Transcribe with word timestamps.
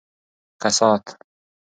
کسات 0.61 1.05